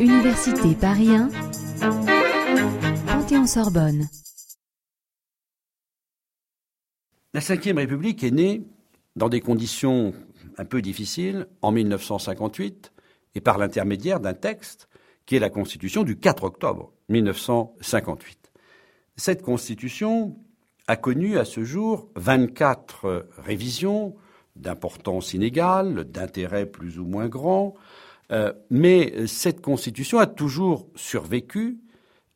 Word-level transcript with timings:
Université 0.00 0.74
Paris 0.80 1.08
1, 1.10 1.28
Panthéon-Sorbonne. 3.06 4.08
La 7.32 7.40
Ve 7.40 7.76
République 7.76 8.22
est 8.22 8.30
née 8.30 8.62
dans 9.16 9.28
des 9.28 9.40
conditions 9.40 10.12
un 10.56 10.64
peu 10.64 10.82
difficiles 10.82 11.46
en 11.62 11.72
1958 11.72 12.92
et 13.34 13.40
par 13.40 13.58
l'intermédiaire 13.58 14.20
d'un 14.20 14.34
texte 14.34 14.88
qui 15.26 15.36
est 15.36 15.40
la 15.40 15.50
Constitution 15.50 16.02
du 16.04 16.18
4 16.18 16.44
octobre 16.44 16.92
1958. 17.08 18.52
Cette 19.16 19.42
Constitution 19.42 20.36
a 20.86 20.96
connu 20.96 21.38
à 21.38 21.44
ce 21.44 21.64
jour 21.64 22.10
24 22.16 23.28
révisions 23.38 24.14
d'importance 24.56 25.34
inégale, 25.34 26.04
d'intérêt 26.04 26.66
plus 26.66 26.98
ou 26.98 27.04
moins 27.04 27.28
grand, 27.28 27.74
euh, 28.32 28.52
mais 28.70 29.26
cette 29.26 29.60
Constitution 29.60 30.18
a 30.18 30.26
toujours 30.26 30.88
survécu, 30.94 31.78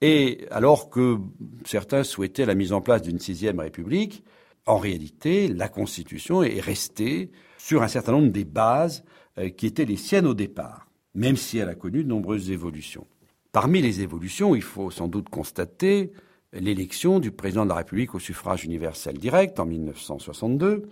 et 0.00 0.46
alors 0.50 0.90
que 0.90 1.18
certains 1.64 2.04
souhaitaient 2.04 2.46
la 2.46 2.54
mise 2.54 2.72
en 2.72 2.80
place 2.80 3.02
d'une 3.02 3.18
sixième 3.18 3.60
République, 3.60 4.22
en 4.66 4.76
réalité, 4.76 5.48
la 5.48 5.68
Constitution 5.68 6.42
est 6.42 6.60
restée 6.60 7.30
sur 7.56 7.82
un 7.82 7.88
certain 7.88 8.12
nombre 8.12 8.30
des 8.30 8.44
bases 8.44 9.02
euh, 9.38 9.48
qui 9.48 9.66
étaient 9.66 9.86
les 9.86 9.96
siennes 9.96 10.26
au 10.26 10.34
départ, 10.34 10.88
même 11.14 11.36
si 11.36 11.58
elle 11.58 11.68
a 11.68 11.74
connu 11.74 12.04
de 12.04 12.08
nombreuses 12.08 12.50
évolutions. 12.50 13.06
Parmi 13.52 13.80
les 13.80 14.02
évolutions, 14.02 14.54
il 14.54 14.62
faut 14.62 14.90
sans 14.90 15.08
doute 15.08 15.30
constater 15.30 16.12
l'élection 16.52 17.18
du 17.18 17.30
président 17.30 17.64
de 17.64 17.70
la 17.70 17.76
République 17.76 18.14
au 18.14 18.18
suffrage 18.18 18.64
universel 18.64 19.18
direct 19.18 19.58
en 19.58 19.66
1962, 19.66 20.88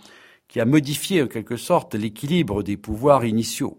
qui 0.49 0.61
a 0.61 0.65
modifié 0.65 1.23
en 1.23 1.27
quelque 1.27 1.57
sorte 1.57 1.95
l'équilibre 1.95 2.63
des 2.63 2.77
pouvoirs 2.77 3.25
initiaux, 3.25 3.79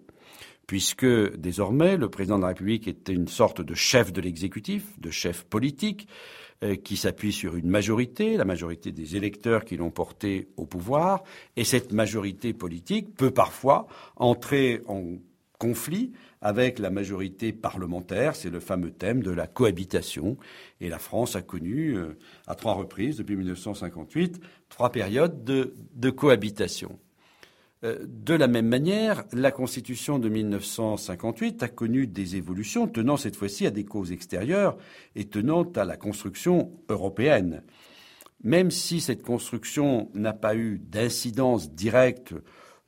puisque 0.67 1.05
désormais 1.37 1.97
le 1.97 2.09
président 2.09 2.37
de 2.37 2.41
la 2.41 2.49
République 2.49 2.87
était 2.87 3.13
une 3.13 3.27
sorte 3.27 3.61
de 3.61 3.73
chef 3.73 4.11
de 4.11 4.21
l'exécutif, 4.21 4.99
de 4.99 5.09
chef 5.09 5.43
politique, 5.43 6.07
euh, 6.63 6.75
qui 6.75 6.97
s'appuie 6.97 7.33
sur 7.33 7.55
une 7.55 7.69
majorité, 7.69 8.35
la 8.35 8.43
majorité 8.43 8.91
des 8.91 9.15
électeurs 9.15 9.63
qui 9.63 9.77
l'ont 9.77 9.91
porté 9.91 10.47
au 10.57 10.65
pouvoir, 10.65 11.23
et 11.55 11.63
cette 11.63 11.93
majorité 11.93 12.51
politique 12.51 13.13
peut 13.15 13.29
parfois 13.29 13.87
entrer 14.15 14.81
en 14.87 15.17
conflit 15.57 16.11
avec 16.41 16.79
la 16.79 16.89
majorité 16.89 17.51
parlementaire. 17.51 18.35
C'est 18.35 18.49
le 18.49 18.59
fameux 18.59 18.91
thème 18.91 19.23
de 19.23 19.31
la 19.31 19.47
cohabitation. 19.47 20.37
Et 20.81 20.89
la 20.89 20.99
France 20.99 21.35
a 21.35 21.41
connu, 21.41 21.97
euh, 21.97 22.17
à 22.45 22.55
trois 22.55 22.73
reprises, 22.73 23.17
depuis 23.17 23.35
1958, 23.35 24.39
trois 24.69 24.91
périodes 24.91 25.43
de, 25.43 26.09
cohabitation. 26.09 26.99
Euh, 27.83 27.97
de 28.07 28.33
la 28.33 28.47
même 28.47 28.67
manière, 28.67 29.25
la 29.33 29.51
Constitution 29.51 30.19
de 30.19 30.29
1958 30.29 31.63
a 31.63 31.67
connu 31.67 32.07
des 32.07 32.35
évolutions 32.35 32.87
tenant 32.87 33.17
cette 33.17 33.35
fois-ci 33.35 33.65
à 33.65 33.71
des 33.71 33.85
causes 33.85 34.11
extérieures 34.11 34.77
et 35.15 35.25
tenant 35.25 35.63
à 35.75 35.85
la 35.85 35.97
construction 35.97 36.71
européenne. 36.89 37.63
Même 38.43 38.69
si 38.69 39.01
cette 39.01 39.23
construction 39.23 40.09
n'a 40.13 40.33
pas 40.33 40.55
eu 40.55 40.77
d'incidence 40.77 41.71
directe 41.71 42.35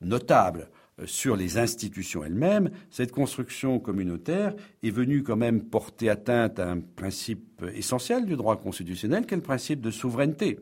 notable 0.01 0.69
sur 1.05 1.35
les 1.35 1.57
institutions 1.57 2.23
elles-mêmes, 2.23 2.69
cette 2.89 3.11
construction 3.11 3.79
communautaire 3.79 4.53
est 4.83 4.89
venue 4.89 5.23
quand 5.23 5.35
même 5.35 5.63
porter 5.63 6.09
atteinte 6.09 6.59
à 6.59 6.71
un 6.71 6.79
principe 6.79 7.63
essentiel 7.73 8.25
du 8.25 8.35
droit 8.35 8.57
constitutionnel, 8.57 9.25
qui 9.25 9.33
est 9.33 9.37
le 9.37 9.43
principe 9.43 9.81
de 9.81 9.91
souveraineté. 9.91 10.59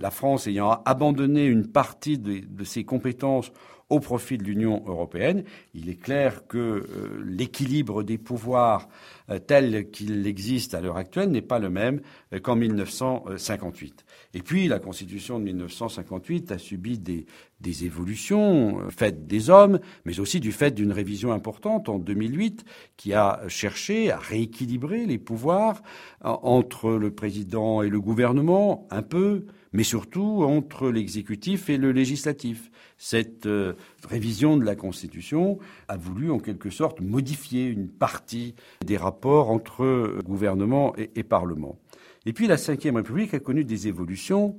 La 0.00 0.10
France 0.10 0.46
ayant 0.46 0.82
abandonné 0.84 1.46
une 1.46 1.66
partie 1.66 2.18
de, 2.18 2.64
ses 2.64 2.84
compétences 2.84 3.52
au 3.90 4.00
profit 4.00 4.36
de 4.36 4.44
l'Union 4.44 4.82
européenne, 4.86 5.44
il 5.74 5.88
est 5.88 6.00
clair 6.00 6.46
que 6.46 6.58
euh, 6.58 7.24
l'équilibre 7.24 8.02
des 8.02 8.18
pouvoirs 8.18 8.88
euh, 9.30 9.38
tel 9.38 9.90
qu'il 9.90 10.26
existe 10.26 10.74
à 10.74 10.80
l'heure 10.80 10.98
actuelle 10.98 11.30
n'est 11.30 11.40
pas 11.40 11.58
le 11.58 11.70
même 11.70 12.00
euh, 12.34 12.38
qu'en 12.38 12.54
1958. 12.54 14.04
Et 14.34 14.42
puis 14.42 14.68
la 14.68 14.78
Constitution 14.78 15.38
de 15.38 15.44
1958 15.44 16.52
a 16.52 16.58
subi 16.58 16.98
des, 16.98 17.24
des 17.60 17.86
évolutions 17.86 18.90
faites 18.90 19.26
des 19.26 19.48
hommes, 19.48 19.80
mais 20.04 20.20
aussi 20.20 20.38
du 20.38 20.52
fait 20.52 20.72
d'une 20.72 20.92
révision 20.92 21.32
importante 21.32 21.88
en 21.88 21.98
2008 21.98 22.64
qui 22.98 23.14
a 23.14 23.40
cherché 23.48 24.10
à 24.10 24.18
rééquilibrer 24.18 25.06
les 25.06 25.18
pouvoirs 25.18 25.82
entre 26.20 26.90
le 26.90 27.10
président 27.10 27.82
et 27.82 27.88
le 27.88 28.00
gouvernement, 28.00 28.86
un 28.90 29.02
peu, 29.02 29.46
mais 29.72 29.82
surtout 29.82 30.42
entre 30.44 30.90
l'exécutif 30.90 31.68
et 31.68 31.76
le 31.76 31.92
législatif. 31.92 32.70
Cette 32.96 33.46
euh, 33.46 33.74
révision 34.08 34.56
de 34.56 34.64
la 34.64 34.76
Constitution 34.76 35.58
a 35.88 35.96
voulu 35.96 36.30
en 36.30 36.38
quelque 36.38 36.70
sorte 36.70 37.00
modifier 37.00 37.66
une 37.66 37.88
partie 37.88 38.54
des 38.84 38.96
rapports 38.96 39.50
entre 39.50 40.20
gouvernement 40.24 40.94
et, 40.96 41.22
Parlement. 41.22 41.78
Et 42.26 42.32
puis 42.32 42.46
la 42.46 42.56
Ve 42.56 42.94
République 42.94 43.34
a 43.34 43.40
connu 43.40 43.64
des 43.64 43.88
évolutions 43.88 44.58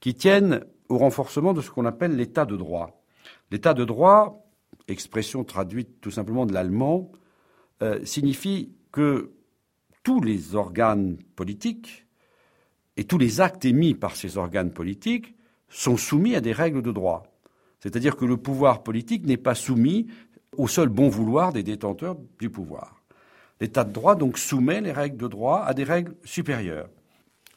qui 0.00 0.14
tiennent 0.14 0.64
au 0.88 0.98
renforcement 0.98 1.52
de 1.52 1.60
ce 1.60 1.70
qu'on 1.70 1.86
appelle 1.86 2.16
l'état 2.16 2.44
de 2.44 2.56
droit. 2.56 3.02
L'état 3.50 3.74
de 3.74 3.84
droit, 3.84 4.46
expression 4.88 5.44
traduite 5.44 6.00
tout 6.00 6.10
simplement 6.10 6.46
de 6.46 6.52
l'allemand, 6.52 7.10
euh, 7.82 8.04
signifie 8.04 8.72
que 8.92 9.32
tous 10.02 10.20
les 10.20 10.54
organes 10.54 11.16
politiques 11.36 12.06
et 13.00 13.04
tous 13.04 13.16
les 13.16 13.40
actes 13.40 13.64
émis 13.64 13.94
par 13.94 14.14
ces 14.14 14.36
organes 14.36 14.72
politiques 14.72 15.34
sont 15.70 15.96
soumis 15.96 16.36
à 16.36 16.42
des 16.42 16.52
règles 16.52 16.82
de 16.82 16.92
droit. 16.92 17.22
C'est-à-dire 17.78 18.14
que 18.14 18.26
le 18.26 18.36
pouvoir 18.36 18.82
politique 18.82 19.24
n'est 19.24 19.38
pas 19.38 19.54
soumis 19.54 20.08
au 20.58 20.68
seul 20.68 20.90
bon 20.90 21.08
vouloir 21.08 21.50
des 21.54 21.62
détenteurs 21.62 22.18
du 22.38 22.50
pouvoir. 22.50 23.00
L'état 23.58 23.84
de 23.84 23.92
droit 23.92 24.16
donc 24.16 24.36
soumet 24.36 24.82
les 24.82 24.92
règles 24.92 25.16
de 25.16 25.28
droit 25.28 25.62
à 25.64 25.72
des 25.72 25.84
règles 25.84 26.14
supérieures. 26.24 26.90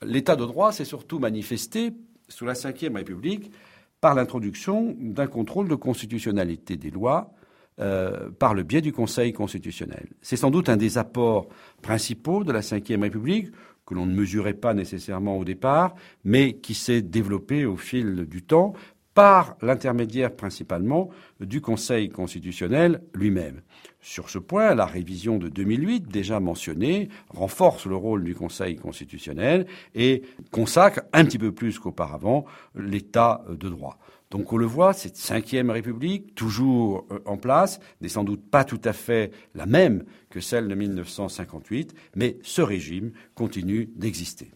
L'état 0.01 0.37
de 0.37 0.45
droit 0.45 0.71
s'est 0.71 0.85
surtout 0.85 1.19
manifesté 1.19 1.91
sous 2.29 2.45
la 2.45 2.53
Ve 2.53 2.95
République 2.95 3.51
par 3.99 4.15
l'introduction 4.15 4.95
d'un 4.97 5.27
contrôle 5.27 5.67
de 5.67 5.75
constitutionnalité 5.75 6.77
des 6.77 6.89
lois 6.89 7.33
euh, 7.81 8.29
par 8.29 8.53
le 8.53 8.63
biais 8.63 8.81
du 8.81 8.93
Conseil 8.93 9.33
constitutionnel. 9.33 10.07
C'est 10.21 10.37
sans 10.37 10.51
doute 10.51 10.69
un 10.69 10.77
des 10.77 10.97
apports 10.97 11.49
principaux 11.81 12.45
de 12.45 12.53
la 12.53 12.61
Ve 12.61 13.01
République 13.01 13.49
que 13.85 13.93
l'on 13.93 14.05
ne 14.05 14.15
mesurait 14.15 14.53
pas 14.53 14.73
nécessairement 14.73 15.37
au 15.37 15.45
départ, 15.45 15.95
mais 16.23 16.53
qui 16.53 16.73
s'est 16.73 17.01
développé 17.01 17.65
au 17.65 17.77
fil 17.77 18.25
du 18.25 18.43
temps 18.43 18.73
par 19.13 19.55
l'intermédiaire 19.61 20.35
principalement 20.35 21.09
du 21.39 21.61
Conseil 21.61 22.09
constitutionnel 22.09 23.01
lui-même. 23.13 23.61
Sur 24.01 24.29
ce 24.29 24.39
point, 24.39 24.73
la 24.75 24.85
révision 24.85 25.37
de 25.37 25.49
2008, 25.49 26.07
déjà 26.07 26.39
mentionnée, 26.39 27.09
renforce 27.29 27.85
le 27.85 27.95
rôle 27.95 28.23
du 28.23 28.35
Conseil 28.35 28.75
constitutionnel 28.75 29.67
et 29.93 30.23
consacre 30.51 31.01
un 31.13 31.25
petit 31.25 31.37
peu 31.37 31.51
plus 31.51 31.79
qu'auparavant 31.79 32.45
l'état 32.75 33.45
de 33.49 33.69
droit. 33.69 33.99
Donc 34.33 34.51
on 34.51 34.57
le 34.57 34.65
voit, 34.65 34.93
cette 34.93 35.15
cinquième 35.15 35.69
République, 35.69 36.33
toujours 36.33 37.05
euh, 37.11 37.19
en 37.27 37.37
place, 37.37 37.79
n'est 38.01 38.09
sans 38.09 38.23
doute 38.23 38.41
pas 38.49 38.63
tout 38.63 38.81
à 38.83 38.91
fait 38.91 39.31
la 39.53 39.67
même 39.67 40.05
que 40.31 40.39
celle 40.39 40.67
de 40.67 40.73
1958, 40.73 41.93
mais 42.15 42.39
ce 42.41 42.63
régime 42.63 43.11
continue 43.35 43.91
d'exister. 43.95 44.49